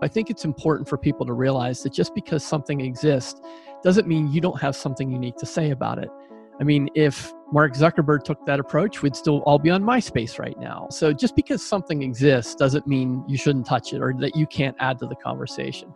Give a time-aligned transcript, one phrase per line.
[0.00, 3.40] I think it's important for people to realize that just because something exists
[3.82, 6.08] doesn't mean you don't have something unique to say about it.
[6.60, 10.58] I mean, if Mark Zuckerberg took that approach, we'd still all be on MySpace right
[10.58, 10.88] now.
[10.90, 14.76] So just because something exists doesn't mean you shouldn't touch it or that you can't
[14.80, 15.92] add to the conversation.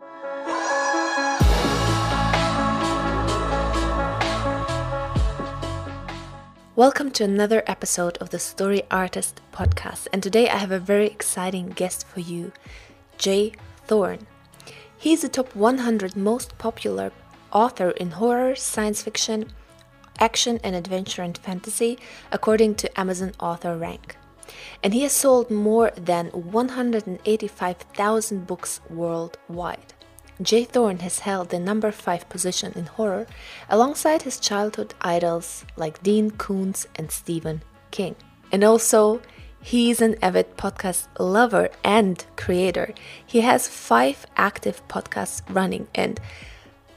[6.75, 10.07] Welcome to another episode of the Story Artist podcast.
[10.11, 12.51] And today I have a very exciting guest for you,
[13.19, 13.51] J.
[13.85, 14.25] Thorn.
[15.03, 17.11] is the top 100 most popular
[17.51, 19.51] author in horror, science fiction,
[20.19, 21.99] action, and adventure and fantasy,
[22.31, 24.17] according to Amazon Author Rank.
[24.81, 29.93] And he has sold more than 185,000 books worldwide.
[30.41, 30.63] J.
[30.63, 33.27] Thorn has held the number 5 position in horror
[33.69, 38.15] alongside his childhood idols like Dean Koontz and Stephen King.
[38.51, 39.21] And also,
[39.61, 42.93] he's an avid podcast lover and creator.
[43.25, 46.19] He has five active podcasts running and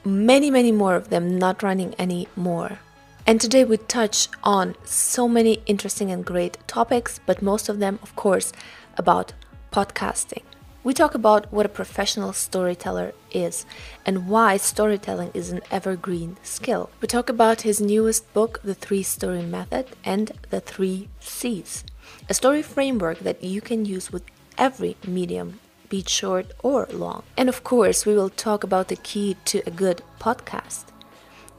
[0.05, 2.79] many, many more of them not running anymore.
[3.27, 7.99] And today we touch on so many interesting and great topics, but most of them,
[8.03, 8.53] of course,
[8.97, 9.33] about
[9.73, 10.43] podcasting.
[10.87, 13.67] We talk about what a professional storyteller is
[14.07, 16.91] and why storytelling is an evergreen skill.
[17.01, 21.83] We talk about his newest book, The Three Story Method, and The Three C's,
[22.29, 24.23] a story framework that you can use with
[24.57, 27.25] every medium, be it short or long.
[27.37, 30.85] And of course, we will talk about the key to a good podcast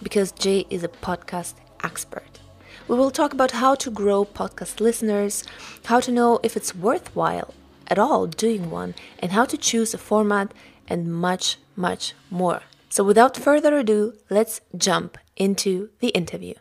[0.01, 2.39] because Jay is a podcast expert.
[2.87, 5.43] We will talk about how to grow podcast listeners,
[5.83, 7.53] how to know if it's worthwhile
[7.87, 10.53] at all doing one, and how to choose a format,
[10.87, 12.61] and much, much more.
[12.89, 16.55] So, without further ado, let's jump into the interview.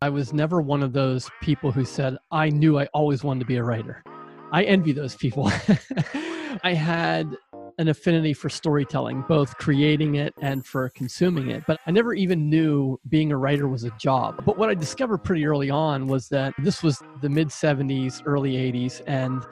[0.00, 3.46] I was never one of those people who said, I knew I always wanted to
[3.46, 4.02] be a writer.
[4.50, 5.46] I envy those people.
[6.64, 7.36] I had
[7.78, 11.62] an affinity for storytelling, both creating it and for consuming it.
[11.66, 14.44] But I never even knew being a writer was a job.
[14.44, 18.52] But what I discovered pretty early on was that this was the mid 70s, early
[18.52, 19.44] 80s, and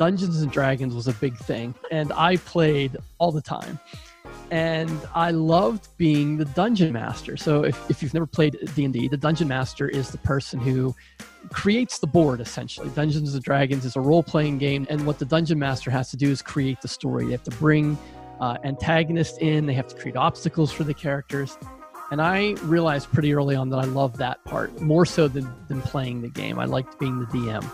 [0.00, 3.78] Dungeons and Dragons was a big thing, and I played all the time.
[4.50, 7.36] And I loved being the dungeon master.
[7.36, 10.96] So if, if you've never played D&D, the dungeon master is the person who
[11.52, 12.88] creates the board essentially.
[12.94, 16.30] Dungeons and Dragons is a role-playing game, and what the dungeon master has to do
[16.30, 17.26] is create the story.
[17.26, 17.98] They have to bring
[18.40, 19.66] uh, antagonists in.
[19.66, 21.58] They have to create obstacles for the characters.
[22.10, 25.82] And I realized pretty early on that I loved that part more so than, than
[25.82, 26.58] playing the game.
[26.58, 27.70] I liked being the DM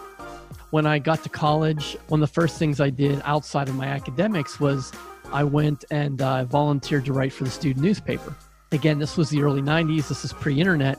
[0.70, 3.86] when I got to college, one of the first things I did outside of my
[3.86, 4.92] academics was
[5.32, 8.34] I went and uh, volunteered to write for the student newspaper.
[8.72, 10.98] Again, this was the early 90s, this is pre internet,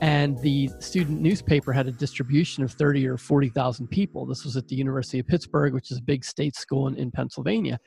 [0.00, 4.26] and the student newspaper had a distribution of 30 or 40,000 people.
[4.26, 7.10] This was at the University of Pittsburgh, which is a big state school in, in
[7.10, 7.78] Pennsylvania.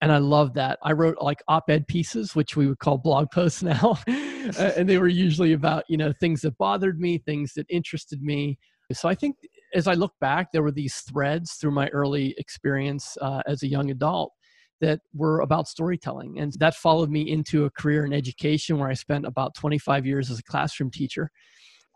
[0.00, 0.78] And I loved that.
[0.82, 3.98] I wrote like op ed pieces, which we would call blog posts now.
[4.58, 8.58] and they were usually about, you know, things that bothered me, things that interested me.
[8.92, 9.36] So I think
[9.74, 13.68] as I look back, there were these threads through my early experience uh, as a
[13.68, 14.32] young adult
[14.80, 16.38] that were about storytelling.
[16.38, 20.30] And that followed me into a career in education where I spent about 25 years
[20.30, 21.30] as a classroom teacher.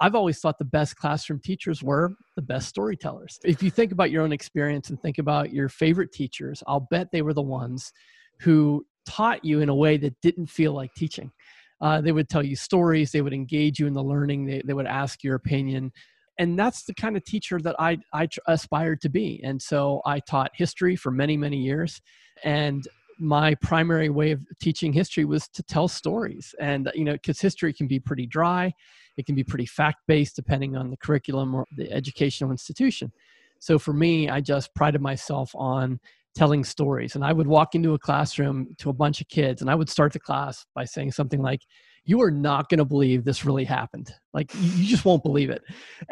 [0.01, 3.39] I've always thought the best classroom teachers were the best storytellers.
[3.45, 7.09] If you think about your own experience and think about your favorite teachers, I'll bet
[7.11, 7.93] they were the ones
[8.41, 11.33] who taught you in a way that didn't feel like teaching.
[11.81, 14.75] Uh, they would tell you stories, they would engage you in the learning, they, they
[14.75, 15.93] would ask your opinion
[16.39, 19.41] and that's the kind of teacher that I, I aspired to be.
[19.45, 22.01] And so I taught history for many, many years.
[22.45, 22.87] And
[23.19, 26.55] my primary way of teaching history was to tell stories.
[26.61, 28.73] And, you know, because history can be pretty dry,
[29.17, 33.13] it can be pretty fact based depending on the curriculum or the educational institution.
[33.59, 35.99] So for me, I just prided myself on
[36.37, 37.17] telling stories.
[37.17, 39.89] And I would walk into a classroom to a bunch of kids and I would
[39.89, 41.63] start the class by saying something like,
[42.09, 44.11] you are not going to believe this really happened.
[44.33, 45.63] Like you just won't believe it.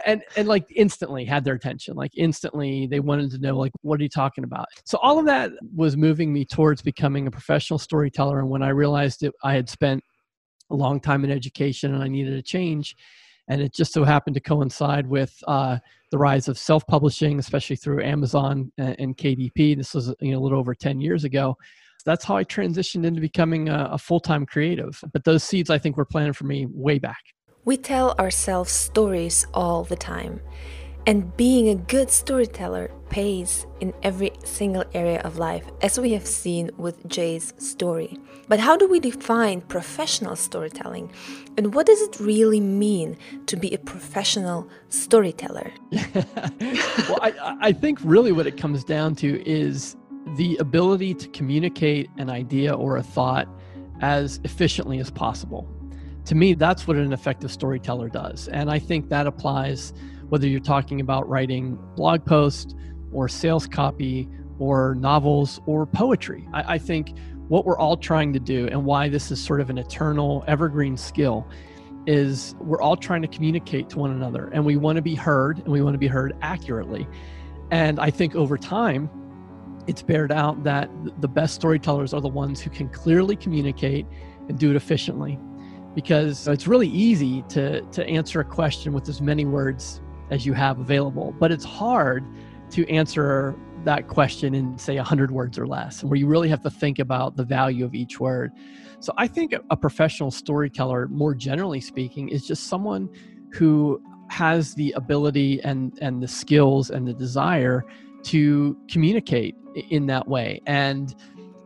[0.05, 1.97] And and like instantly had their attention.
[1.97, 4.67] Like instantly they wanted to know like what are you talking about?
[4.85, 8.41] So all of that was moving me towards becoming a professional storyteller.
[8.41, 10.03] And when i realized that i had spent
[10.71, 12.95] a long time in education and i needed a change
[13.49, 15.79] and it just so happened to coincide with uh,
[16.11, 20.59] the rise of self-publishing especially through amazon and, kdp this was you know a little
[20.59, 21.57] over 10 years ago
[22.07, 25.03] that's how I transitioned into becoming a, a full time creative.
[25.13, 27.23] But those seeds, I think, were planted for me way back.
[27.65, 30.41] We tell ourselves stories all the time.
[31.09, 36.27] And being a good storyteller pays in every single area of life, as we have
[36.27, 38.19] seen with Jay's story.
[38.49, 41.13] But how do we define professional storytelling?
[41.57, 43.17] And what does it really mean
[43.47, 45.71] to be a professional storyteller?
[45.93, 49.97] well, I, I think really what it comes down to is
[50.35, 53.49] the ability to communicate an idea or a thought
[54.01, 55.69] as efficiently as possible.
[56.27, 58.49] To me, that's what an effective storyteller does.
[58.49, 59.93] And I think that applies
[60.29, 62.75] whether you're talking about writing blog posts
[63.13, 64.29] or sales copy
[64.59, 66.49] or novels or poetry.
[66.53, 67.17] I, I think
[67.49, 70.97] what we're all trying to do and why this is sort of an eternal, evergreen
[70.97, 71.47] skill
[72.07, 75.59] is we're all trying to communicate to one another and we want to be heard
[75.59, 77.07] and we want to be heard accurately.
[77.71, 79.09] And I think over time,
[79.87, 80.91] it's bared out that
[81.21, 84.07] the best storytellers are the ones who can clearly communicate
[84.49, 85.39] and do it efficiently.
[85.95, 90.53] Because it's really easy to, to answer a question with as many words as you
[90.53, 92.25] have available, but it's hard
[92.71, 93.55] to answer
[93.85, 97.37] that question in say 100 words or less where you really have to think about
[97.37, 98.51] the value of each word.
[98.99, 103.09] So i think a professional storyteller more generally speaking is just someone
[103.53, 107.85] who has the ability and and the skills and the desire
[108.25, 109.55] to communicate
[109.91, 110.61] in that way.
[110.67, 111.15] And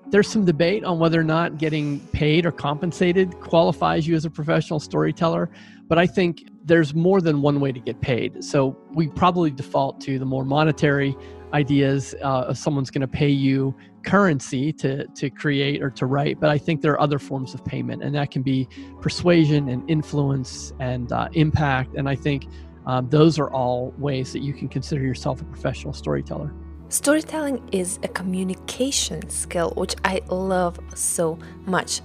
[0.09, 4.31] there's some debate on whether or not getting paid or compensated qualifies you as a
[4.31, 5.49] professional storyteller
[5.87, 8.45] but i think there's more than one way to get paid.
[8.45, 11.17] So we probably default to the more monetary
[11.53, 13.75] ideas uh, someone's going to pay you
[14.05, 17.63] currency to to create or to write but i think there are other forms of
[17.65, 18.69] payment and that can be
[19.01, 21.97] persuasion and influence and uh, impact.
[21.97, 22.47] And i think
[22.87, 26.53] um, those are all ways that you can consider yourself a professional storyteller
[26.91, 32.01] Storytelling is a communication skill, which I love so much.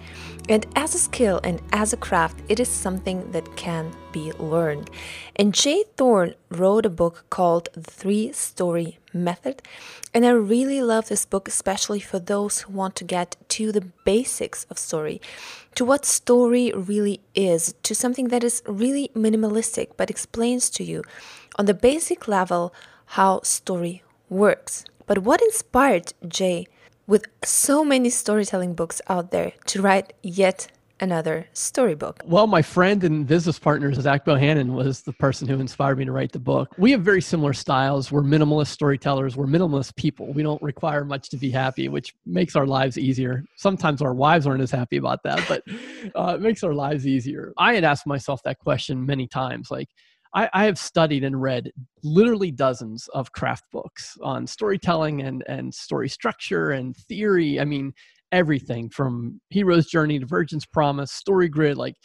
[0.47, 4.91] And as a skill and as a craft, it is something that can be learned.
[5.37, 9.63] And Jay Thorn wrote a book called The Three Story Method.
[10.13, 13.87] And I really love this book, especially for those who want to get to the
[14.05, 15.19] basics of story,
[15.75, 21.03] to what story really is, to something that is really minimalistic but explains to you
[21.57, 22.73] on the basic level
[23.07, 24.85] how story works.
[25.05, 26.67] But what inspired Jay,
[27.07, 30.67] with so many storytelling books out there, to write yet
[30.99, 32.23] another storybook?
[32.25, 36.11] Well, my friend and business partner, Zach Bohannon, was the person who inspired me to
[36.11, 36.73] write the book.
[36.77, 38.11] We have very similar styles.
[38.11, 40.31] We're minimalist storytellers, we're minimalist people.
[40.33, 43.43] We don't require much to be happy, which makes our lives easier.
[43.55, 45.63] Sometimes our wives aren't as happy about that, but
[46.15, 47.53] uh, it makes our lives easier.
[47.57, 49.89] I had asked myself that question many times like,
[50.33, 51.71] I, I, have studied and read
[52.03, 57.57] literally dozens of craft books on storytelling and, and story structure and theory.
[57.57, 57.93] I mean,
[58.31, 61.95] everything from Hero's Journey to Virgin's Promise, Story Grid, like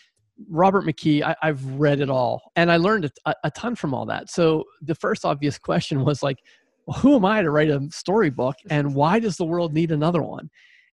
[0.49, 1.23] Robert McKee.
[1.23, 2.43] I, have read it all.
[2.57, 4.31] And I learned a, a ton from all that.
[4.31, 6.39] So the first obvious question was like,
[6.87, 10.23] well, who am I to write a storybook and why does the world need another
[10.23, 10.51] one?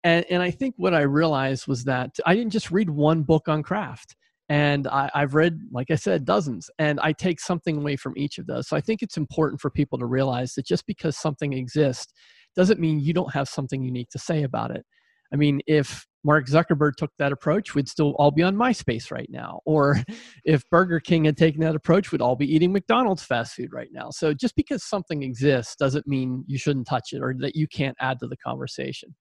[0.03, 3.47] And, and I think what I realized was that I didn't just read one book
[3.47, 4.15] on craft
[4.51, 8.37] and I, have read like i said dozens and i take something away from each
[8.37, 11.53] of those so i think it's important for people to realize that just because something
[11.53, 12.11] exists
[12.55, 14.85] doesn't mean you don't have something unique to say about it
[15.33, 19.29] i mean if mark zuckerberg took that approach we'd still all be on myspace right
[19.29, 19.97] now or
[20.45, 23.89] if burger king had taken that approach we'd all be eating mcdonald's fast food right
[23.91, 27.67] now so just because something exists doesn't mean you shouldn't touch it or that you
[27.67, 29.13] can't add to the conversation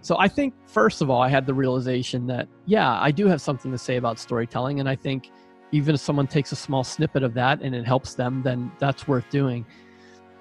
[0.00, 3.40] so I think, first of all, I had the realization that, yeah, I do have
[3.40, 4.80] something to say about storytelling.
[4.80, 5.30] And I think
[5.70, 9.06] even if someone takes a small snippet of that and it helps them, then that's
[9.06, 9.64] worth doing.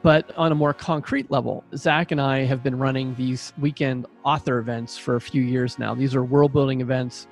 [0.03, 4.57] But on a more concrete level, Zach and I have been running these weekend author
[4.57, 5.93] events for a few years now.
[5.93, 7.27] These are world building events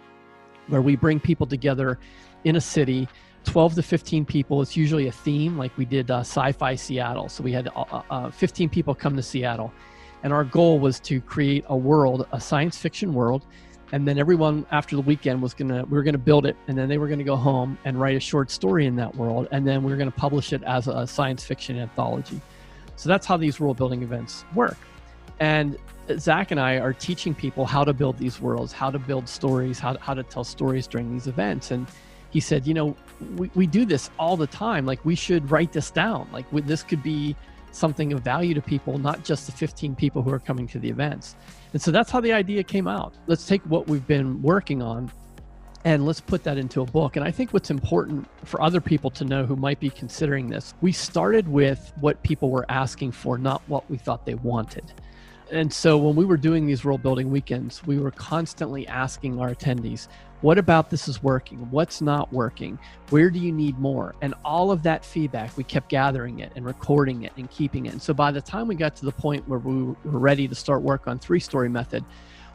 [0.67, 1.97] where we bring people together
[2.43, 3.07] in a city
[3.45, 4.61] 12 to 15 people.
[4.61, 7.27] It's usually a theme, like we did uh, Sci Fi Seattle.
[7.27, 9.73] So we had uh, uh, 15 people come to Seattle
[10.23, 13.45] and our goal was to create a world, a science fiction world.
[13.91, 16.87] And then everyone after the weekend was gonna, we were gonna build it, and then
[16.87, 19.83] they were gonna go home and write a short story in that world, and then
[19.83, 22.39] we were gonna publish it as a science fiction anthology.
[22.99, 24.77] So that's how these world building events work.
[25.39, 25.77] And
[26.17, 29.79] Zach and I are teaching people how to build these worlds, how to build stories,
[29.79, 31.71] how to, how to tell stories during these events.
[31.71, 31.87] And
[32.29, 32.97] he said, you know,
[33.37, 34.85] we, we do this all the time.
[34.85, 36.27] Like we should write this down.
[36.33, 37.37] Like this could be
[37.71, 40.89] something of value to people, not just the 15 people who are coming to the
[40.89, 41.37] events.
[41.71, 43.13] And so that's how the idea came out.
[43.27, 45.09] Let's take what we've been working on
[45.85, 47.15] and let's put that into a book.
[47.15, 50.73] And I think what's important for other people to know who might be considering this,
[50.81, 54.91] we started with what people were asking for, not what we thought they wanted.
[55.51, 59.55] And so when we were doing these world building weekends, we were constantly asking our
[59.55, 60.07] attendees,
[60.41, 61.57] what about this is working?
[61.71, 62.79] What's not working?
[63.09, 64.15] Where do you need more?
[64.21, 67.93] And all of that feedback, we kept gathering it and recording it and keeping it.
[67.93, 70.55] And so by the time we got to the point where we were ready to
[70.55, 72.05] start work on three story method,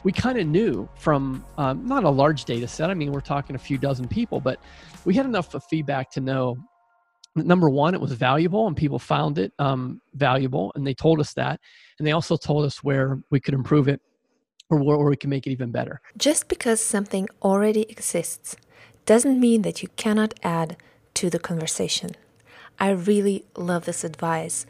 [0.05, 2.91] we kind of knew from um, not a large data set.
[2.91, 4.59] I mean, we're talking a few dozen people, but
[5.03, 6.57] we had enough of feedback to know
[7.35, 11.33] number one, it was valuable and people found it um, valuable and they told us
[11.33, 11.59] that.
[11.97, 13.99] And they also told us where we could improve it
[14.69, 15.99] or where we can make it even better.
[16.17, 18.55] Just because something already exists
[19.07, 20.77] doesn't mean that you cannot add
[21.15, 22.11] to the conversation.
[22.79, 24.67] I really love this advice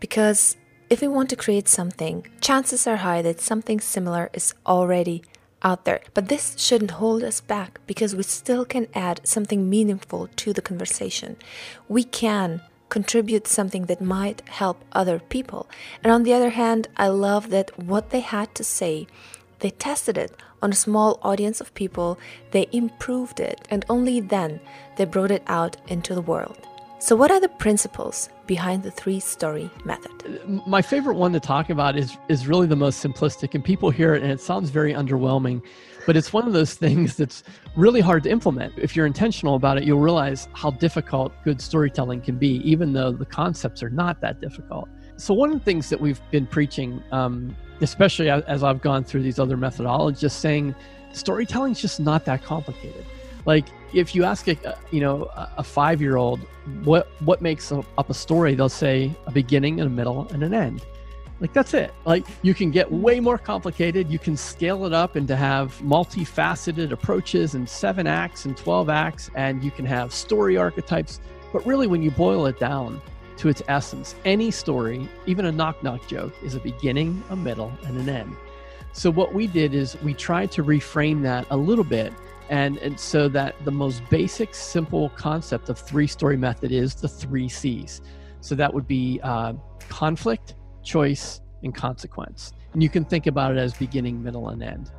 [0.00, 0.56] because
[0.88, 5.22] if we want to create something, chances are high that something similar is already
[5.62, 6.00] out there.
[6.14, 10.62] But this shouldn't hold us back because we still can add something meaningful to the
[10.62, 11.36] conversation.
[11.88, 15.68] We can contribute something that might help other people.
[16.04, 19.08] And on the other hand, I love that what they had to say,
[19.58, 22.18] they tested it on a small audience of people,
[22.52, 24.60] they improved it, and only then
[24.96, 26.58] they brought it out into the world.
[26.98, 30.40] So, what are the principles behind the three story method?
[30.66, 34.14] My favorite one to talk about is, is really the most simplistic, and people hear
[34.14, 35.60] it and it sounds very underwhelming,
[36.06, 37.44] but it's one of those things that's
[37.76, 38.72] really hard to implement.
[38.78, 43.12] If you're intentional about it, you'll realize how difficult good storytelling can be, even though
[43.12, 44.88] the concepts are not that difficult.
[45.16, 49.22] So, one of the things that we've been preaching, um, especially as I've gone through
[49.22, 50.74] these other methodologies, saying
[51.12, 53.04] storytelling is just not that complicated
[53.46, 56.40] like if you ask a you know a five year old
[56.82, 60.52] what what makes up a story they'll say a beginning and a middle and an
[60.52, 60.84] end.
[61.38, 61.92] Like that's it.
[62.04, 64.10] Like you can get way more complicated.
[64.10, 68.88] You can scale it up and to have multifaceted approaches and seven acts and 12
[68.88, 71.20] acts and you can have story archetypes.
[71.52, 73.00] But really when you boil it down
[73.36, 77.72] to its essence any story even a knock knock joke is a beginning a middle
[77.84, 78.34] and an end.
[78.92, 82.14] So what we did is we tried to reframe that a little bit
[82.48, 87.08] and, and so that the most basic, simple concept of three story method is the
[87.08, 88.00] three C's.
[88.40, 89.54] So that would be uh,
[89.88, 92.52] conflict, choice, and consequence.
[92.72, 94.90] And you can think about it as beginning, middle, and end.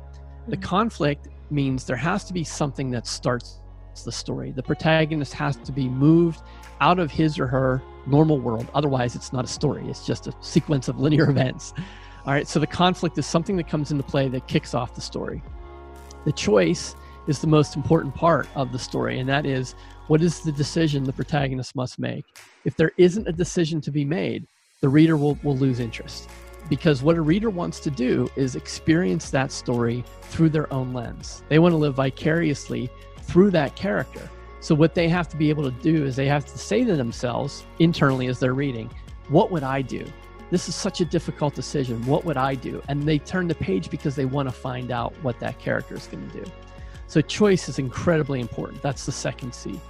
[0.48, 0.62] The mm-hmm.
[0.62, 3.60] conflict means there has to be something that starts
[4.04, 4.52] the story.
[4.52, 6.42] The protagonist has to be moved
[6.80, 8.68] out of his or her normal world.
[8.74, 11.74] Otherwise, it's not a story, it's just a sequence of linear events.
[12.24, 15.00] All right, so the conflict is something that comes into play that kicks off the
[15.00, 15.42] story.
[16.24, 16.94] The choice
[17.28, 19.74] is the most important part of the story, and that is
[20.08, 22.24] what is the decision the protagonist must make?
[22.64, 24.46] If there isn't a decision to be made,
[24.80, 26.28] the reader will, will lose interest.
[26.68, 31.42] Because what a reader wants to do is experience that story through their own lens.
[31.48, 32.90] They want to live vicariously
[33.22, 34.28] through that character.
[34.60, 36.96] So, what they have to be able to do is they have to say to
[36.96, 38.90] themselves internally as they're reading,
[39.28, 40.04] What would I do?
[40.50, 42.04] This is such a difficult decision.
[42.06, 42.82] What would I do?
[42.88, 46.06] And they turn the page because they want to find out what that character is
[46.06, 46.50] going to do.
[47.08, 48.82] So choice is incredibly important.
[48.82, 49.80] That's the second C.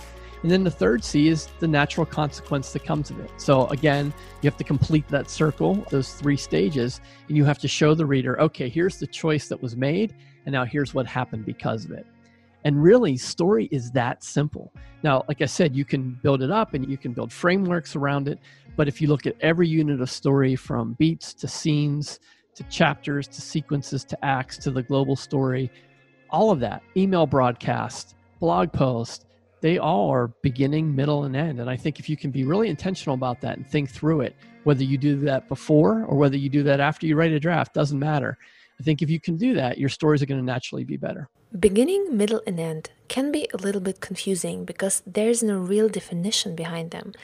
[0.42, 3.30] And then the third C is the natural consequence that comes of it.
[3.38, 7.68] So again, you have to complete that circle, those three stages, and you have to
[7.68, 10.14] show the reader, okay, here's the choice that was made,
[10.46, 12.06] and now here's what happened because of it.
[12.64, 14.72] And really, story is that simple.
[15.02, 18.28] Now, like I said, you can build it up and you can build frameworks around
[18.28, 18.38] it.
[18.76, 22.20] But if you look at every unit of story from beats to scenes
[22.54, 25.70] to chapters to sequences to acts to the global story,
[26.30, 29.26] all of that email broadcast blog post
[29.60, 31.60] they all are beginning middle and end.
[31.60, 34.36] And i think if you can be really intentional about that and think through it
[34.64, 37.72] whether you do that before or whether you do that after you write a draft
[37.74, 38.36] doesn't matter.
[38.80, 41.28] I think if you can do that your stories are going to naturally be better.
[41.58, 46.54] Beginning middle and end can be a little bit confusing because there's no real definition
[46.54, 47.14] behind them.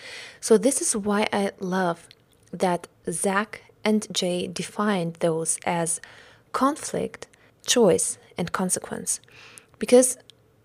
[0.40, 2.08] So this is why i love
[2.52, 6.00] that zach and jay defined those as
[6.52, 7.26] conflict
[7.64, 9.20] choice and consequence.
[9.78, 10.16] Because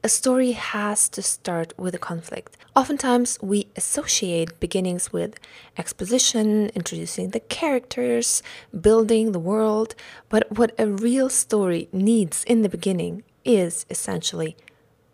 [0.02, 2.56] a story has to start with a conflict.
[2.76, 5.38] Oftentimes, we associate beginnings with
[5.78, 8.42] exposition, introducing the characters,
[8.80, 9.96] building the world,
[10.30, 14.56] but what a real story needs in the beginning is essentially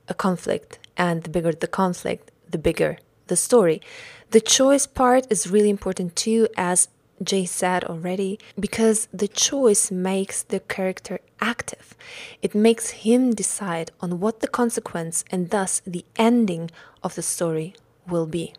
[0.08, 0.78] a conflict.
[0.98, 3.82] And the bigger the conflict, the bigger the story.
[4.30, 6.90] The choice part is really important too, as
[7.24, 11.96] Jay said already, because the choice makes the character active.
[12.42, 16.72] It makes him decide on what the consequence and thus the ending
[17.04, 17.76] of the story
[18.08, 18.54] will be.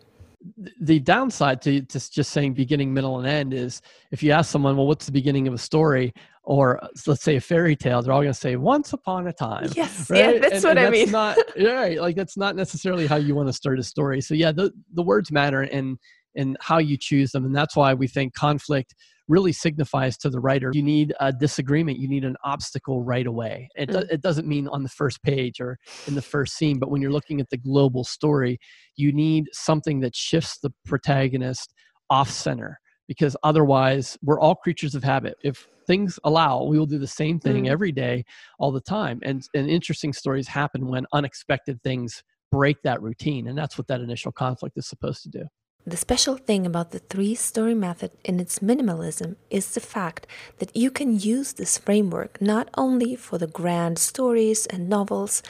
[0.79, 4.77] The downside to, to just saying beginning, middle, and end is if you ask someone,
[4.77, 6.13] well, what's the beginning of a story?
[6.43, 9.69] Or let's say a fairy tale, they're all going to say once upon a time.
[9.75, 10.35] Yes, right?
[10.35, 11.11] yeah, that's and, what and I that's mean.
[11.11, 14.21] not, right, like that's not necessarily how you want to start a story.
[14.21, 15.97] So yeah, the, the words matter, and
[16.37, 17.45] and how you choose them.
[17.45, 18.95] And that's why we think conflict
[19.27, 23.69] really signifies to the writer you need a disagreement, you need an obstacle right away.
[23.75, 24.09] It, do, mm.
[24.09, 25.77] it doesn't mean on the first page or
[26.07, 28.59] in the first scene, but when you're looking at the global story,
[28.95, 31.73] you need something that shifts the protagonist
[32.09, 35.35] off center because otherwise we're all creatures of habit.
[35.43, 37.69] If things allow, we will do the same thing mm.
[37.69, 38.23] every day,
[38.59, 39.19] all the time.
[39.23, 43.47] And, and interesting stories happen when unexpected things break that routine.
[43.47, 45.45] And that's what that initial conflict is supposed to do.
[45.87, 50.27] The special thing about the three story method in its minimalism is the fact
[50.57, 55.41] that you can use this framework not only for the grand stories and novels,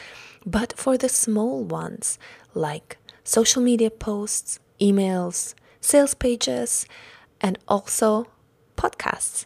[0.45, 2.19] but for the small ones
[2.53, 6.85] like social media posts, emails, sales pages,
[7.41, 8.27] and also
[8.75, 9.45] podcasts.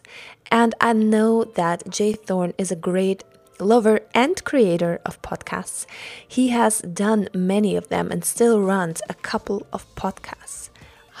[0.50, 3.24] And I know that Jay Thorn is a great
[3.58, 5.86] lover and creator of podcasts.
[6.28, 10.68] He has done many of them and still runs a couple of podcasts.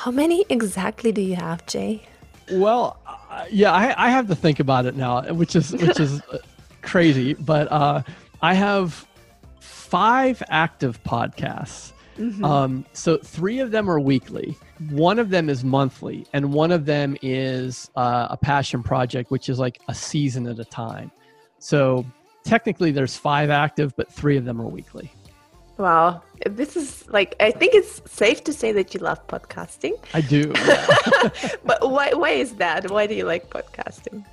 [0.02, 2.02] How many exactly do you have, Jay?
[2.50, 6.20] Well, uh, yeah, I, I, have to think about it now, which is which is
[6.82, 7.34] crazy.
[7.34, 8.02] But uh,
[8.40, 9.06] I have
[9.60, 11.92] five active podcasts.
[12.18, 12.44] Mm-hmm.
[12.44, 14.58] Um, so three of them are weekly.
[14.90, 19.48] One of them is monthly, and one of them is uh, a passion project, which
[19.48, 21.12] is like a season at a time.
[21.60, 22.04] So
[22.42, 25.12] technically, there's five active, but three of them are weekly.
[25.78, 26.22] Wow.
[26.44, 29.94] This is like I think it's safe to say that you love podcasting.
[30.12, 30.52] I do.
[30.54, 31.30] Yeah.
[31.64, 32.90] but why why is that?
[32.90, 34.24] Why do you like podcasting?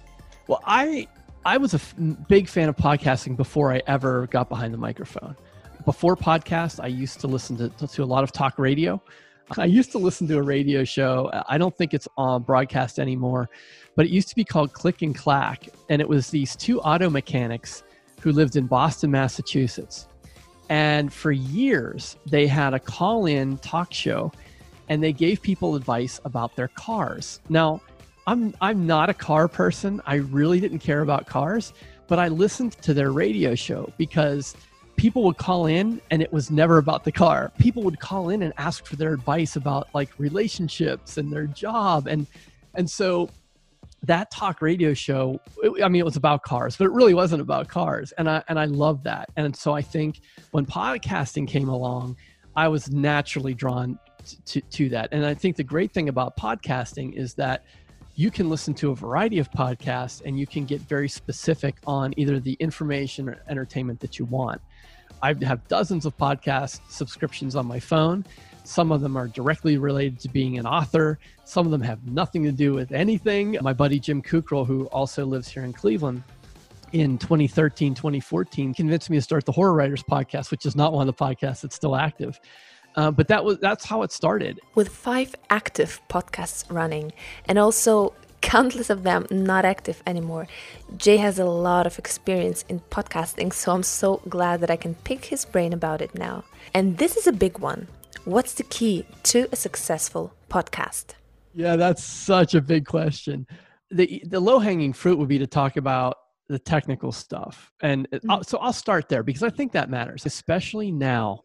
[0.48, 1.08] Well, I
[1.46, 1.96] I was a f-
[2.28, 5.36] big fan of podcasting before I ever got behind the microphone.
[5.86, 9.02] Before podcast, I used to listen to, to a lot of talk radio.
[9.58, 11.32] I used to listen to a radio show.
[11.48, 13.50] I don't think it's on broadcast anymore,
[13.96, 15.70] but it used to be called Click and Clack.
[15.88, 17.84] And it was these two auto mechanics
[18.22, 20.09] who lived in Boston, Massachusetts.
[20.70, 24.32] And for years, they had a call in talk show
[24.88, 27.40] and they gave people advice about their cars.
[27.50, 27.82] Now,
[28.28, 30.02] I'm, I'm not a car person.
[30.06, 31.74] I really didn't care about cars,
[32.08, 34.56] but I listened to their radio show because
[34.96, 37.52] people would call in and it was never about the car.
[37.58, 42.06] People would call in and ask for their advice about like relationships and their job.
[42.06, 42.28] And,
[42.76, 43.30] and so
[44.04, 45.40] that talk radio show
[45.84, 48.12] i mean it was about cars but it really wasn't about cars.
[48.14, 49.30] And i and i love that.
[49.36, 52.18] And so i think when podcasting came along
[52.56, 54.00] i was naturally drawn
[54.46, 55.10] to, to that.
[55.12, 57.66] And i think the great thing about podcasting is that
[58.16, 62.14] you can listen to a variety of podcasts and you can get very specific on
[62.18, 64.60] either the information or entertainment that you want.
[65.22, 68.26] I have dozens of podcast subscriptions on my phone
[68.70, 71.18] some of them are directly related to being an author.
[71.44, 73.58] Some of them have nothing to do with anything.
[73.64, 76.22] My buddy Jim Kukral, who also lives here in Cleveland,
[76.92, 81.10] in 2013, 2014, convinced me to start the Horror Writers podcast, which is not one
[81.10, 82.40] of the podcasts that's still active.
[82.96, 84.60] Uh, but that was that's how it started.
[84.76, 87.12] With five active podcasts running,
[87.46, 90.46] and also countless of them not active anymore.
[90.96, 94.94] Jay has a lot of experience in podcasting, so I'm so glad that I can
[94.94, 96.44] pick his brain about it now.
[96.74, 97.88] And this is a big one
[98.30, 101.16] What's the key to a successful podcast?
[101.56, 103.48] Yeah, that's such a big question.
[103.90, 106.16] The the low hanging fruit would be to talk about
[106.48, 107.72] the technical stuff.
[107.82, 108.44] And mm-hmm.
[108.44, 111.42] so I'll start there because I think that matters, especially now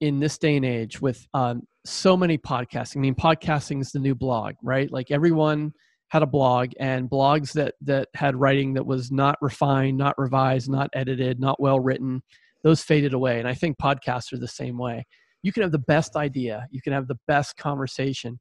[0.00, 2.96] in this day and age with um, so many podcasting.
[2.96, 4.90] I mean, podcasting is the new blog, right?
[4.90, 5.72] Like everyone
[6.08, 10.68] had a blog and blogs that that had writing that was not refined, not revised,
[10.68, 12.24] not edited, not well written,
[12.64, 13.38] those faded away.
[13.38, 15.06] And I think podcasts are the same way
[15.44, 18.40] you can have the best idea, you can have the best conversation,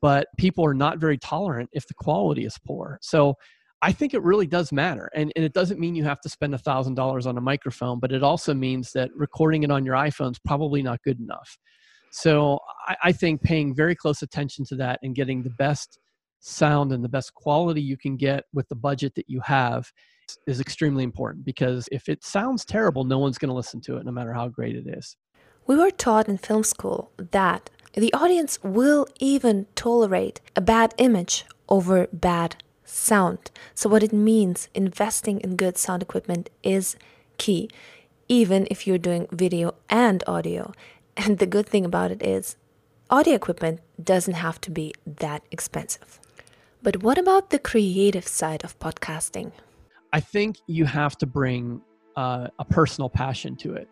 [0.00, 2.96] but people are not very tolerant if the quality is poor.
[3.02, 3.34] So
[3.82, 5.10] I think it really does matter.
[5.16, 8.22] And, and it doesn't mean you have to spend $1,000 on a microphone, but it
[8.22, 11.58] also means that recording it on your iPhone is probably not good enough.
[12.12, 15.98] So I, I think paying very close attention to that and getting the best
[16.38, 19.90] sound and the best quality you can get with the budget that you have
[20.46, 24.06] is extremely important because if it sounds terrible, no one's going to listen to it
[24.06, 25.16] no matter how great it is.
[25.66, 31.46] We were taught in film school that the audience will even tolerate a bad image
[31.70, 33.50] over bad sound.
[33.74, 36.96] So, what it means investing in good sound equipment is
[37.38, 37.70] key,
[38.28, 40.72] even if you're doing video and audio.
[41.16, 42.56] And the good thing about it is,
[43.08, 46.18] audio equipment doesn't have to be that expensive.
[46.82, 49.52] But what about the creative side of podcasting?
[50.12, 51.80] I think you have to bring
[52.16, 53.88] uh, a personal passion to it.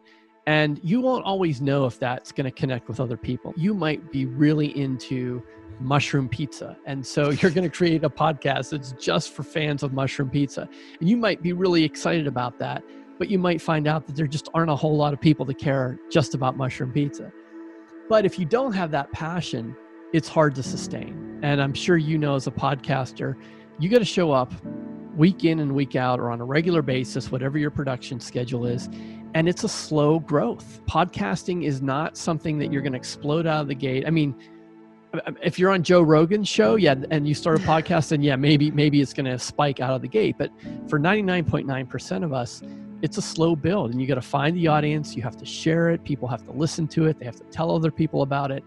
[0.47, 3.55] And you won't always know if that's going to connect with other people.
[3.57, 5.43] You might be really into
[5.81, 6.77] mushroom pizza.
[6.85, 10.69] And so you're going to create a podcast that's just for fans of mushroom pizza.
[11.01, 12.83] And you might be really excited about that,
[13.19, 15.59] but you might find out that there just aren't a whole lot of people that
[15.59, 17.33] care just about mushroom pizza.
[18.09, 19.77] But if you don't have that passion,
[20.13, 21.41] it's hard to sustain.
[21.43, 23.37] And I'm sure you know as a podcaster,
[23.79, 24.53] you got to show up
[25.17, 28.89] week in and week out or on a regular basis, whatever your production schedule is
[29.35, 30.81] and it's a slow growth.
[30.87, 34.05] Podcasting is not something that you're going to explode out of the gate.
[34.07, 34.35] I mean,
[35.43, 38.71] if you're on Joe Rogan's show, yeah, and you start a podcast, and yeah, maybe
[38.71, 40.37] maybe it's going to spike out of the gate.
[40.39, 40.51] But
[40.89, 42.63] for 99.9% of us,
[43.03, 45.91] it's a slow build and you got to find the audience you have to share
[45.91, 48.65] it people have to listen to it they have to tell other people about it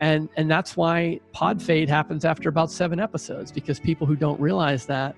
[0.00, 4.40] and and that's why pod fade happens after about seven episodes because people who don't
[4.40, 5.14] realize that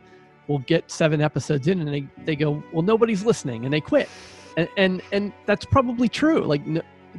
[0.49, 4.09] will get seven episodes in and they, they go well nobody's listening and they quit
[4.59, 6.63] and and, and that's probably true like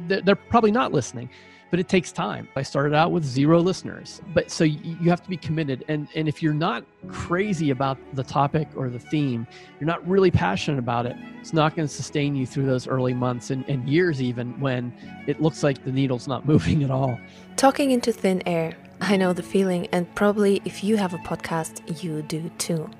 [0.06, 1.28] they're probably not listening
[1.70, 2.48] but it takes time.
[2.56, 5.84] I started out with zero listeners, but so you have to be committed.
[5.88, 9.46] And and if you're not crazy about the topic or the theme,
[9.78, 11.16] you're not really passionate about it.
[11.40, 14.92] It's not going to sustain you through those early months and, and years, even when
[15.26, 17.18] it looks like the needle's not moving at all.
[17.56, 18.76] Talking into thin air.
[19.02, 22.90] I know the feeling, and probably if you have a podcast, you do too.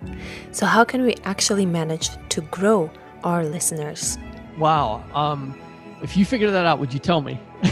[0.51, 2.91] So, how can we actually manage to grow
[3.23, 4.17] our listeners?
[4.61, 5.03] Wow.
[5.15, 5.59] Um,
[6.03, 7.41] if you figured that out, would you tell me?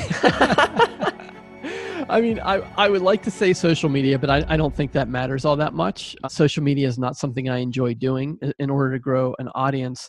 [2.09, 4.93] I mean, I, I would like to say social media, but I, I don't think
[4.93, 6.17] that matters all that much.
[6.25, 10.09] Uh, social media is not something I enjoy doing in order to grow an audience.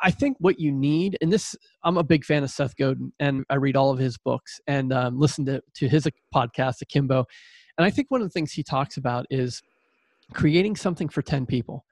[0.00, 3.44] I think what you need, and this, I'm a big fan of Seth Godin, and
[3.50, 7.26] I read all of his books and um, listen to, to his podcast, Akimbo.
[7.78, 9.60] And I think one of the things he talks about is
[10.34, 11.84] creating something for 10 people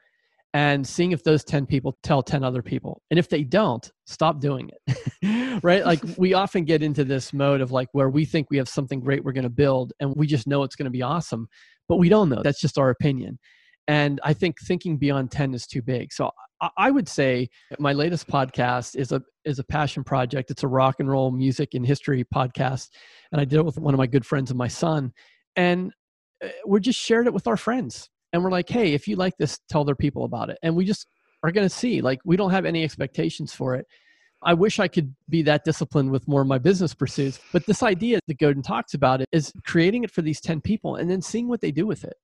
[0.53, 3.03] and seeing if those 10 people tell 10 other people.
[3.11, 5.61] And if they don't, stop doing it.
[5.63, 5.85] right?
[5.85, 9.01] Like we often get into this mode of like where we think we have something
[9.01, 11.49] great we're going to build and we just know it's going to be awesome,
[11.89, 12.43] but we don't know.
[12.43, 13.39] That's just our opinion.
[13.87, 16.13] And I think thinking beyond 10 is too big.
[16.13, 16.31] So
[16.77, 20.51] I would say my latest podcast is a is a passion project.
[20.51, 22.91] It's a rock and roll music and history podcast,
[23.33, 25.13] and I did it with one of my good friends and my son,
[25.57, 25.91] and
[26.45, 29.37] uh, we're just shared it with our friends and we're like, hey, if you like
[29.39, 30.59] this, tell other people about it.
[30.63, 31.07] And we just
[31.43, 32.01] are going to see.
[32.01, 33.87] Like, we don't have any expectations for it.
[34.43, 37.41] I wish I could be that disciplined with more of my business pursuits.
[37.53, 40.97] But this idea that Godin talks about it is creating it for these 10 people
[40.97, 42.15] and then seeing what they do with it.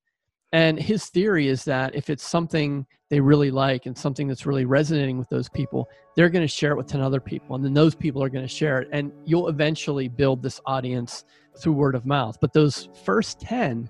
[0.53, 4.65] And his theory is that if it's something they really like and something that's really
[4.65, 7.55] resonating with those people, they're going to share it with 10 other people.
[7.55, 8.89] And then those people are going to share it.
[8.91, 11.25] And you'll eventually build this audience
[11.61, 12.37] through word of mouth.
[12.39, 13.89] But those first 10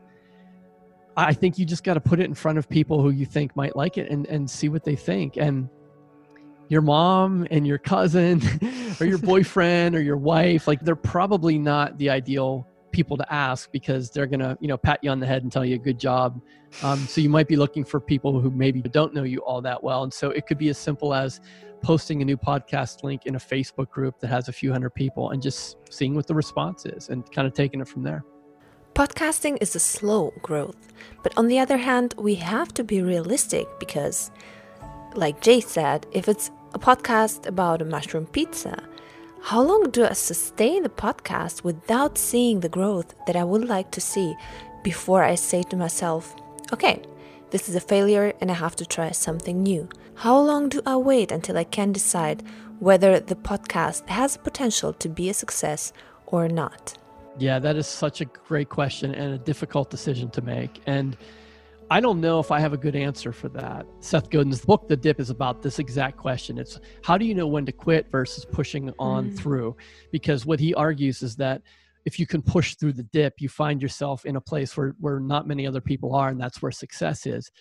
[1.17, 3.55] I think you just got to put it in front of people who you think
[3.55, 5.35] might like it and, and see what they think.
[5.35, 5.67] And
[6.69, 8.39] your mom and your cousin
[8.99, 13.71] or your boyfriend or your wife, like they're probably not the ideal people to ask
[13.71, 15.79] because they're going to, you know, pat you on the head and tell you a
[15.79, 16.39] good job.
[16.83, 19.83] Um, so you might be looking for people who maybe don't know you all that
[19.83, 20.03] well.
[20.03, 21.41] And so it could be as simple as
[21.81, 25.31] posting a new podcast link in a Facebook group that has a few hundred people
[25.31, 28.23] and just seeing what the response is and kind of taking it from there.
[28.97, 33.67] Podcasting is a slow growth, but on the other hand, we have to be realistic
[33.79, 34.31] because,
[35.13, 38.81] like Jay said, if it's a podcast about a mushroom pizza,
[39.39, 43.91] how long do I sustain the podcast without seeing the growth that I would like
[43.91, 44.35] to see
[44.81, 46.35] before I say to myself,
[46.73, 46.99] okay,
[47.51, 49.87] this is a failure and I have to try something new?
[50.15, 52.41] How long do I wait until I can decide
[52.79, 55.93] whether the podcast has potential to be a success
[56.25, 56.97] or not?
[57.39, 60.81] Yeah, that is such a great question and a difficult decision to make.
[60.87, 61.15] And
[61.89, 63.85] I don't know if I have a good answer for that.
[63.99, 66.57] Seth Godin's book, The Dip, is about this exact question.
[66.57, 69.37] It's how do you know when to quit versus pushing on mm.
[69.37, 69.77] through?
[70.11, 71.61] Because what he argues is that
[72.05, 75.19] if you can push through the dip, you find yourself in a place where, where
[75.19, 77.51] not many other people are, and that's where success is.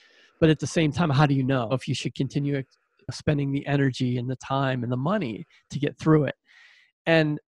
[0.40, 2.62] But at the same time, how do you know if you should continue
[3.10, 6.36] spending the energy and the time and the money to get through it?
[7.06, 7.40] And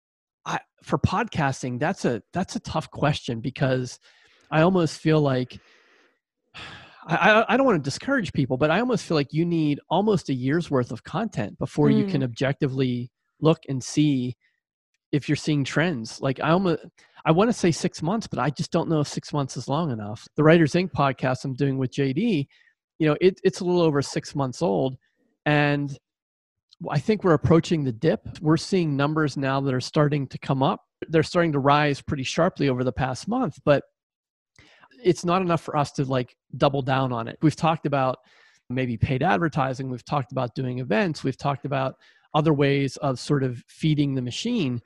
[0.49, 4.01] I, for podcasting, that's a that's a tough question because
[4.51, 5.61] I almost feel like
[7.07, 10.29] I, I don't want to discourage people, but I almost feel like you need almost
[10.29, 11.97] a year's worth of content before mm.
[11.97, 12.25] you can mm.
[12.25, 14.37] objectively look and see
[15.11, 16.21] if you're seeing trends.
[16.21, 16.81] Like I almost
[17.25, 19.69] I want to say six months, but I just don't know if six months is
[19.69, 20.27] long enough.
[20.37, 22.47] The Writers Ink podcast I'm doing with JD,
[22.99, 24.97] you know, it, it's a little over six months old,
[25.47, 25.97] and
[26.91, 28.41] I think we're approaching the dip.
[28.41, 30.85] We're seeing numbers now that are starting to come up.
[31.09, 33.85] They're starting to rise pretty sharply over the past month, but
[35.03, 37.39] it's not enough for us to like double down on it.
[37.43, 38.19] We've talked about
[38.71, 41.95] maybe paid advertising, we've talked about doing events, we've talked about
[42.35, 44.83] other ways of sort of feeding the machine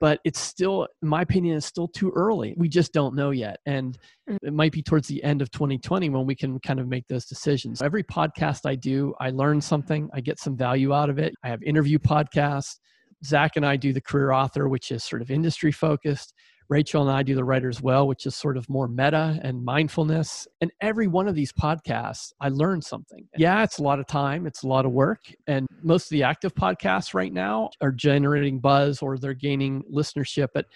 [0.00, 2.54] but it's still in my opinion is still too early.
[2.56, 4.36] We just don't know yet and mm.
[4.42, 7.26] it might be towards the end of 2020 when we can kind of make those
[7.26, 7.82] decisions.
[7.82, 11.34] Every podcast i do i learn something i get some value out of it.
[11.42, 12.76] I have interview podcasts.
[13.24, 16.34] Zach and i do the career author which is sort of industry focused
[16.68, 20.48] Rachel and I do the Writer's Well, which is sort of more meta and mindfulness.
[20.60, 23.28] And every one of these podcasts, I learned something.
[23.36, 25.20] Yeah, it's a lot of time, it's a lot of work.
[25.46, 30.48] And most of the active podcasts right now are generating buzz or they're gaining listenership.
[30.54, 30.66] But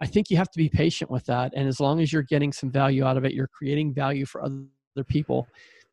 [0.00, 1.52] I think you have to be patient with that.
[1.56, 4.42] And as long as you're getting some value out of it, you're creating value for
[4.42, 5.48] other people.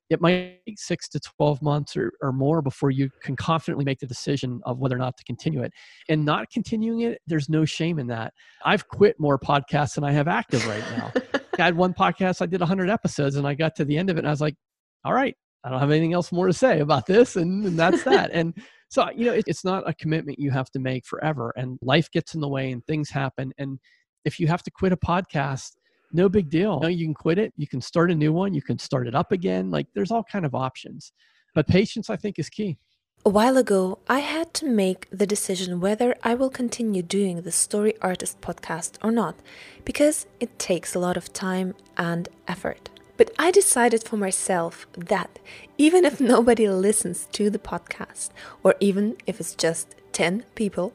[0.10, 4.00] It might take six to 12 months or, or more before you can confidently make
[4.00, 5.72] the decision of whether or not to continue it.
[6.10, 8.34] And not continuing it, there's no shame in that.
[8.64, 11.12] I've quit more podcasts than I have active right now.
[11.58, 14.18] I had one podcast, I did 100 episodes, and I got to the end of
[14.18, 14.56] it, and I was like,
[15.04, 18.04] all right, I don't have anything else more to say about this, and, and that's
[18.04, 18.30] that.
[18.34, 18.54] and
[18.90, 22.12] so, you know, it, it's not a commitment you have to make forever, and life
[22.12, 23.52] gets in the way, and things happen.
[23.58, 23.80] And
[24.24, 25.72] if you have to quit a podcast,
[26.16, 26.80] no big deal.
[26.84, 29.16] You, you can quit it, you can start a new one, you can start it
[29.16, 29.70] up again.
[29.70, 31.12] Like there's all kind of options.
[31.54, 32.78] But patience, I think, is key.
[33.26, 37.52] A while ago, I had to make the decision whether I will continue doing the
[37.52, 39.36] Story Artist podcast or not,
[39.84, 42.90] because it takes a lot of time and effort.
[43.18, 45.40] But I decided for myself that
[45.78, 48.30] even if nobody listens to the podcast,
[48.64, 50.94] or even if it's just 10 people,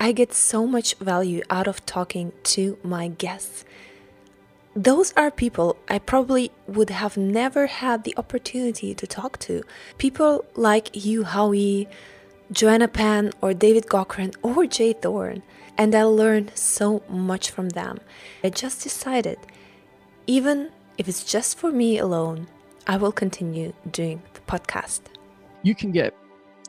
[0.00, 3.64] I get so much value out of talking to my guests
[4.74, 9.62] those are people I probably would have never had the opportunity to talk to.
[9.98, 11.86] People like Hugh Howey,
[12.50, 15.42] Joanna Penn, or David Gaughran, or Jay Thorn.
[15.78, 17.98] And I learned so much from them.
[18.42, 19.38] I just decided,
[20.26, 22.48] even if it's just for me alone,
[22.86, 25.00] I will continue doing the podcast.
[25.62, 26.14] You can get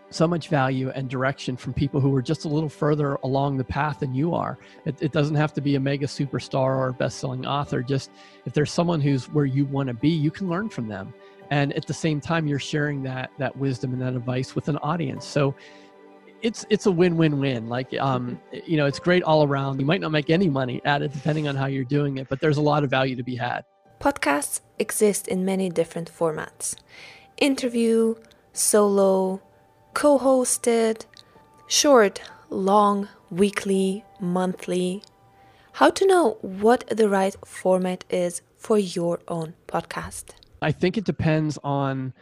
[0.10, 3.63] so much value and direction from people who are just a little further along the
[3.63, 4.58] path than you are.
[4.86, 7.82] It, it doesn't have to be a mega superstar or best-selling author.
[7.82, 8.12] Just
[8.46, 11.13] if there's someone who's where you want to be, you can learn from them.
[11.52, 14.78] And at the same time, you're sharing that that wisdom and that advice with an
[14.78, 15.26] audience.
[15.26, 15.54] So
[16.41, 17.68] it's it's a win-win-win.
[17.68, 19.80] Like um, you know, it's great all around.
[19.80, 22.39] You might not make any money at it, depending on how you're doing it, but
[22.39, 23.63] there's a lot of value to be had.
[24.00, 26.76] Podcasts exist in many different formats:
[27.38, 28.15] interview,
[28.54, 29.41] solo
[29.95, 31.05] co hosted,
[31.67, 35.01] short, long, weekly, monthly.
[35.71, 40.31] How to know what the right format is for your own podcast?
[40.62, 42.13] I think it depends on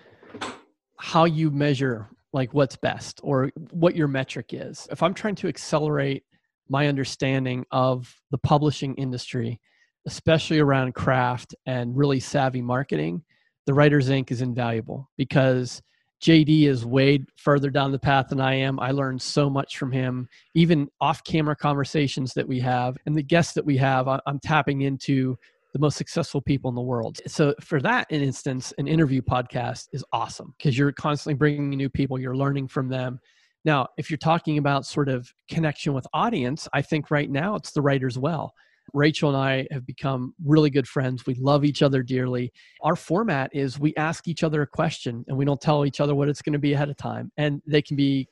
[0.97, 4.88] how you measure like what's best or what your metric is.
[4.91, 6.23] If I'm trying to accelerate
[6.69, 9.59] my understanding of the publishing industry,
[10.05, 13.23] especially around craft and really savvy marketing,
[13.65, 15.81] the Writers Ink is invaluable because
[16.23, 18.79] JD is way further down the path than I am.
[18.79, 23.21] I learned so much from him, even off camera conversations that we have and the
[23.21, 24.07] guests that we have.
[24.07, 25.38] I'm tapping into
[25.73, 27.19] the most successful people in the world.
[27.27, 32.17] So, for that instance, an interview podcast is awesome because you're constantly bringing new people,
[32.17, 33.19] you're learning from them.
[33.65, 37.71] Now, if you're talking about sort of connection with audience, I think right now it's
[37.71, 38.53] the writers well.
[38.93, 41.26] Rachel and I have become really good friends.
[41.26, 42.52] We love each other dearly.
[42.82, 46.13] Our format is we ask each other a question and we don't tell each other
[46.15, 47.32] what it's going to be ahead of time.
[47.38, 48.28] And they can be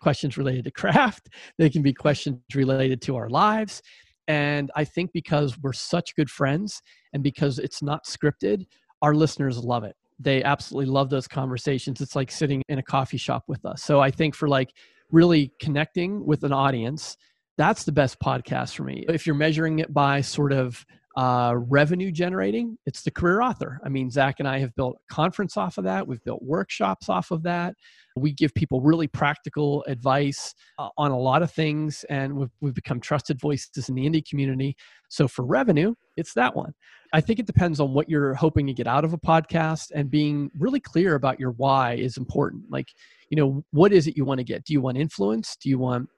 [0.00, 3.82] questions related to craft, they can be questions related to our lives.
[4.28, 8.66] And I think because we're such good friends and because it's not scripted,
[9.02, 9.96] our listeners love it.
[10.20, 12.00] They absolutely love those conversations.
[12.00, 13.82] It's like sitting in a coffee shop with us.
[13.82, 14.72] So I think for like
[15.10, 17.16] really connecting with an audience
[17.56, 19.04] that's the best podcast for me.
[19.08, 20.84] If you're measuring it by sort of
[21.16, 23.80] uh, revenue generating, it's the career author.
[23.84, 26.06] I mean, Zach and I have built a conference off of that.
[26.06, 27.74] We've built workshops off of that.
[28.16, 32.74] We give people really practical advice uh, on a lot of things, and we've, we've
[32.74, 34.76] become trusted voices in the indie community.
[35.08, 36.72] So for revenue, it's that one.
[37.12, 40.10] I think it depends on what you're hoping to get out of a podcast, and
[40.10, 42.64] being really clear about your why is important.
[42.70, 42.88] Like,
[43.30, 44.64] you know, what is it you want to get?
[44.64, 45.56] Do you want influence?
[45.56, 46.08] Do you want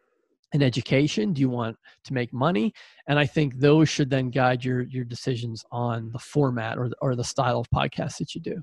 [0.53, 1.33] an education?
[1.33, 2.73] Do you want to make money?
[3.07, 6.97] And I think those should then guide your your decisions on the format or the,
[7.01, 8.62] or the style of podcast that you do.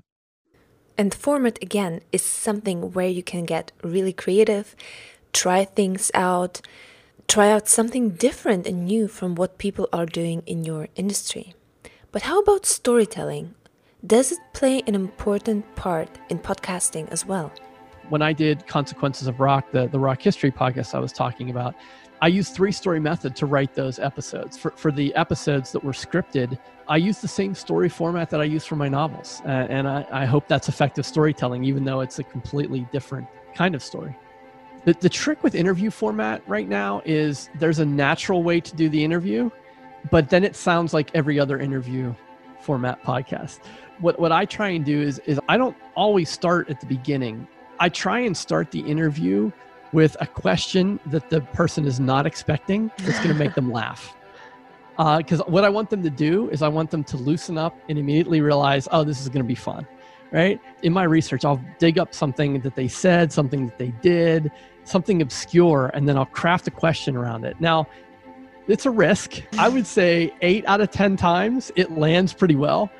[0.96, 4.76] And format again is something where you can get really creative,
[5.32, 6.60] try things out,
[7.26, 11.54] try out something different and new from what people are doing in your industry.
[12.12, 13.54] But how about storytelling?
[14.04, 17.52] Does it play an important part in podcasting as well?
[18.10, 21.74] When I did Consequences of Rock, the, the rock history podcast I was talking about,
[22.22, 24.58] I used three story method to write those episodes.
[24.58, 28.44] For, for the episodes that were scripted, I used the same story format that I
[28.44, 29.40] use for my novels.
[29.46, 33.74] Uh, and I, I hope that's effective storytelling, even though it's a completely different kind
[33.74, 34.14] of story.
[34.84, 38.88] The, the trick with interview format right now is there's a natural way to do
[38.88, 39.50] the interview,
[40.10, 42.14] but then it sounds like every other interview
[42.60, 43.60] format podcast.
[44.00, 47.46] What, what I try and do is, is I don't always start at the beginning.
[47.80, 49.50] I try and start the interview
[49.92, 54.14] with a question that the person is not expecting that's going to make them laugh.
[54.96, 57.74] Because uh, what I want them to do is I want them to loosen up
[57.88, 59.86] and immediately realize, oh, this is going to be fun,
[60.30, 60.60] right?
[60.82, 64.52] In my research, I'll dig up something that they said, something that they did,
[64.84, 67.58] something obscure, and then I'll craft a question around it.
[67.60, 67.88] Now,
[68.68, 69.42] it's a risk.
[69.58, 72.90] I would say eight out of 10 times it lands pretty well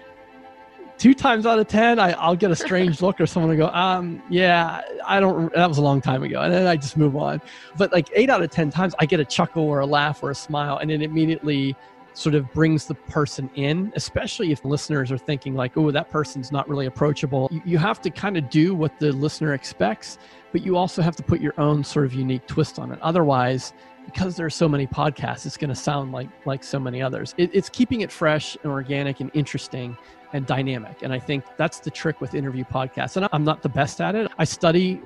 [1.01, 3.75] two times out of ten, I, I'll get a strange look or someone will go,
[3.75, 5.53] um, yeah, I don't.
[5.55, 7.41] That was a long time ago, and then I just move on.
[7.77, 10.31] But like eight out of ten times, I get a chuckle or a laugh or
[10.31, 11.75] a smile, and it immediately
[12.13, 16.53] sort of brings the person in, especially if listeners are thinking like, oh, that person's
[16.53, 17.49] not really approachable.
[17.51, 20.19] You, you have to kind of do what the listener expects,
[20.53, 22.99] but you also have to put your own sort of unique twist on it.
[23.01, 23.73] Otherwise,
[24.05, 27.35] because there are so many podcasts, it's going to sound like like so many others.
[27.39, 29.97] It, it's keeping it fresh and organic and interesting
[30.33, 31.03] and dynamic.
[31.03, 33.17] And I think that's the trick with interview podcasts.
[33.17, 34.31] And I'm not the best at it.
[34.39, 35.01] I study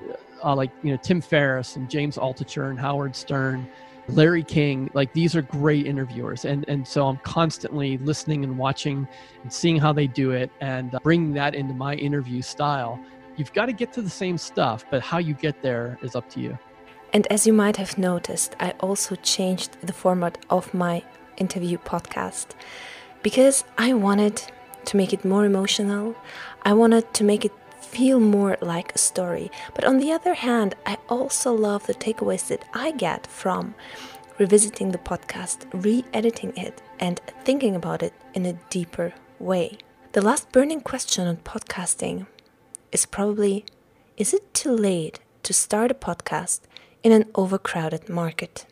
[0.45, 3.67] uh, like you know Tim Ferriss and James Altucher and Howard Stern,
[4.09, 4.91] Larry King.
[4.95, 9.09] Like these are great interviewers, and and so I'm constantly listening and watching
[9.43, 13.01] and seeing how they do it and uh, bringing that into my interview style.
[13.37, 16.29] You've got to get to the same stuff, but how you get there is up
[16.31, 16.57] to you.
[17.13, 21.03] And as you might have noticed, I also changed the format of my
[21.37, 22.47] interview podcast
[23.25, 24.43] because I wanted
[24.87, 26.15] to make it more emotional.
[26.63, 29.51] I wanted to make it feel more like a story.
[29.75, 33.75] But on the other hand, I also love the takeaways that I get from
[34.39, 39.79] revisiting the podcast, re editing it, and thinking about it in a deeper way.
[40.13, 42.27] The last burning question on podcasting
[42.93, 43.65] is probably
[44.17, 46.61] Is it too late to start a podcast
[47.03, 48.67] in an overcrowded market?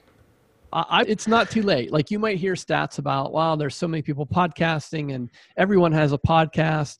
[0.72, 1.92] I, it's not too late.
[1.92, 6.12] Like you might hear stats about, wow, there's so many people podcasting and everyone has
[6.12, 6.98] a podcast.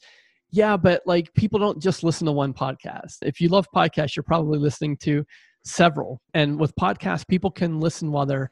[0.51, 3.17] Yeah, but like people don't just listen to one podcast.
[3.23, 5.25] If you love podcasts, you're probably listening to
[5.65, 6.21] several.
[6.35, 8.51] And with podcasts, people can listen while they're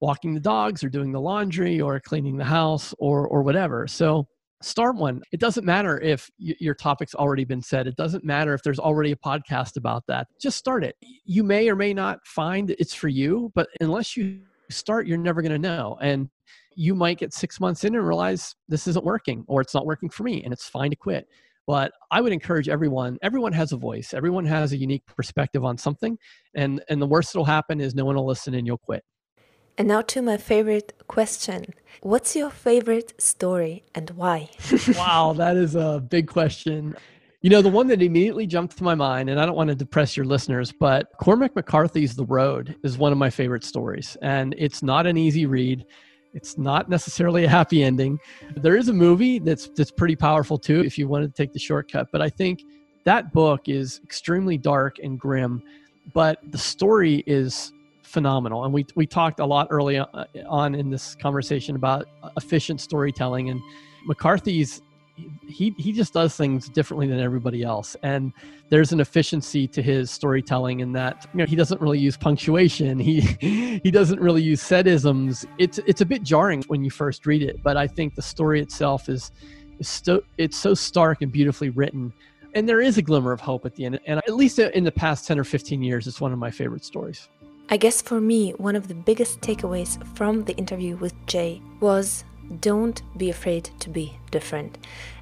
[0.00, 3.86] walking the dogs or doing the laundry or cleaning the house or or whatever.
[3.86, 4.26] So
[4.62, 5.20] start one.
[5.32, 7.86] It doesn't matter if y- your topic's already been said.
[7.86, 10.26] It doesn't matter if there's already a podcast about that.
[10.40, 10.96] Just start it.
[11.24, 15.42] You may or may not find it's for you, but unless you start, you're never
[15.42, 15.98] going to know.
[16.00, 16.28] And
[16.76, 20.08] you might get six months in and realize this isn't working or it's not working
[20.08, 21.26] for me and it's fine to quit.
[21.66, 25.78] But I would encourage everyone, everyone has a voice, everyone has a unique perspective on
[25.78, 26.18] something.
[26.54, 29.02] And, and the worst that'll happen is no one will listen and you'll quit.
[29.76, 31.74] And now to my favorite question.
[32.02, 34.50] What's your favorite story and why?
[34.96, 36.94] wow, that is a big question.
[37.44, 39.74] You know, the one that immediately jumped to my mind, and I don't want to
[39.74, 44.16] depress your listeners, but Cormac McCarthy's The Road is one of my favorite stories.
[44.22, 45.84] And it's not an easy read.
[46.32, 48.18] It's not necessarily a happy ending.
[48.56, 51.58] There is a movie that's that's pretty powerful too if you wanted to take the
[51.58, 52.62] shortcut, but I think
[53.04, 55.62] that book is extremely dark and grim,
[56.14, 58.64] but the story is phenomenal.
[58.64, 60.06] And we we talked a lot early uh,
[60.48, 63.60] on in this conversation about efficient storytelling and
[64.06, 64.80] McCarthy's
[65.46, 67.96] he he just does things differently than everybody else.
[68.02, 68.32] And
[68.68, 72.98] there's an efficiency to his storytelling in that you know he doesn't really use punctuation.
[72.98, 73.20] He
[73.82, 75.46] he doesn't really use setisms.
[75.58, 78.60] It's it's a bit jarring when you first read it but i think the story
[78.60, 79.32] itself is
[79.78, 82.12] is so it's so stark and beautifully written.
[82.54, 83.98] And there is a glimmer of hope at the end.
[84.06, 86.84] And at least in the past 10 or 15 years it's one of my favorite
[86.84, 87.28] stories.
[87.68, 92.24] I guess for me one of the biggest takeaways from the interview with jay was
[92.60, 94.78] don't be afraid to be different.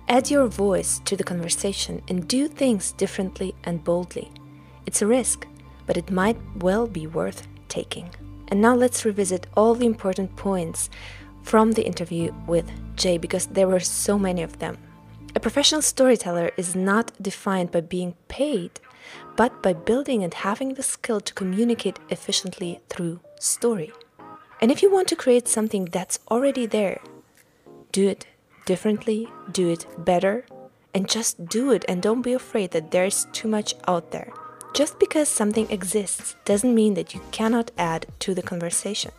[0.08, 4.30] Add your voice to the conversation and do things differently and boldly.
[4.86, 5.46] It's a risk,
[5.86, 8.10] but it might well be worth taking.
[8.48, 10.90] And now let's revisit all the important points
[11.42, 14.76] from the interview with Jay because there were so many of them.
[15.34, 18.72] A professional storyteller is not defined by being paid,
[19.36, 23.92] but by building and having the skill to communicate efficiently through story.
[24.60, 27.00] And if you want to create something that's already there,
[27.92, 28.26] do it
[28.64, 30.44] differently, do it better,
[30.94, 34.32] and just do it and don't be afraid that there's too much out there.
[34.74, 39.12] Just because something exists doesn't mean that you cannot add to the conversation.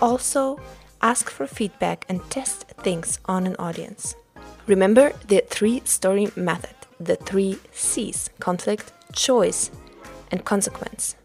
[0.00, 0.60] Also,
[1.00, 4.14] ask for feedback and test things on an audience.
[4.66, 9.70] Remember the three story method, the three C's conflict, choice,
[10.30, 11.16] and consequence.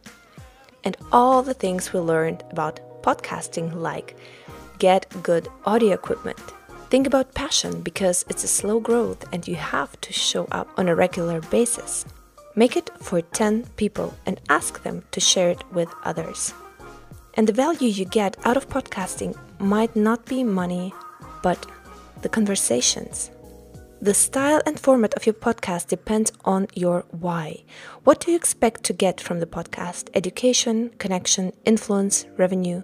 [0.85, 4.15] And all the things we learned about podcasting, like
[4.83, 6.43] get good audio equipment.
[6.89, 10.89] Think about passion because it's a slow growth and you have to show up on
[10.89, 12.03] a regular basis.
[12.57, 16.53] Make it for 10 people and ask them to share it with others.
[17.35, 20.93] And the value you get out of podcasting might not be money,
[21.41, 21.65] but
[22.21, 23.31] the conversations.
[24.01, 27.63] The style and format of your podcast depends on your why.
[28.03, 30.09] What do you expect to get from the podcast?
[30.13, 32.83] Education, connection, influence, revenue,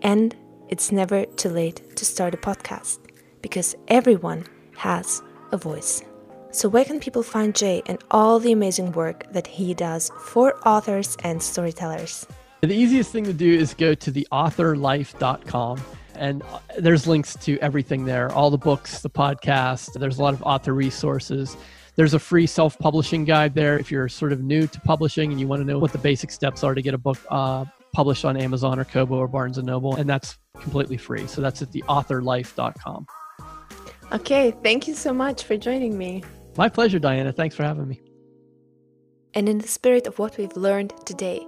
[0.00, 0.34] and
[0.68, 2.98] it's never too late to start a podcast
[3.42, 4.44] because everyone
[4.76, 6.02] has a voice.
[6.50, 10.56] So, where can people find Jay and all the amazing work that he does for
[10.66, 12.26] authors and storytellers?
[12.62, 15.80] The easiest thing to do is go to theauthorlife.com
[16.14, 19.92] And uh, there's links to everything there all the books, the podcast.
[19.92, 21.56] There's a lot of author resources.
[21.94, 25.40] There's a free self publishing guide there if you're sort of new to publishing and
[25.40, 27.64] you want to know what the basic steps are to get a book uh,
[27.98, 29.96] published on Amazon or Kobo or Barnes and Noble.
[29.96, 31.26] And that's completely free.
[31.26, 33.06] So that's at theauthorlife.com.
[34.12, 34.54] Okay.
[34.62, 36.22] Thank you so much for joining me.
[36.56, 37.32] My pleasure, Diana.
[37.32, 38.00] Thanks for having me.
[39.34, 41.44] And in the spirit of what we've learned today,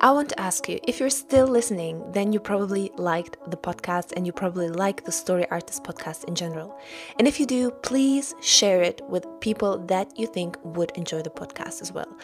[0.00, 4.12] I want to ask you if you're still listening, then you probably liked the podcast
[4.14, 6.78] and you probably like the Story Artist podcast in general.
[7.18, 11.30] And if you do, please share it with people that you think would enjoy the
[11.30, 12.14] podcast as well.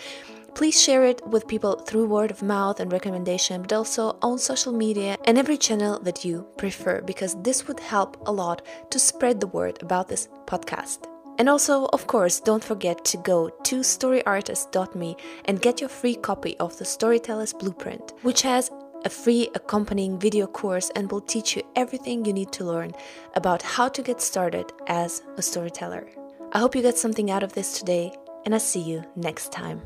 [0.55, 4.73] Please share it with people through word of mouth and recommendation, but also on social
[4.73, 9.41] media and every channel that you prefer, because this would help a lot to spread
[9.41, 11.07] the word about this podcast.
[11.39, 16.59] And also, of course, don't forget to go to storyartist.me and get your free copy
[16.59, 18.71] of the Storyteller's Blueprint, which has
[19.07, 22.93] a free accompanying video course and will teach you everything you need to learn
[23.35, 26.07] about how to get started as a storyteller.
[26.53, 28.13] I hope you got something out of this today,
[28.45, 29.81] and I'll see you next time.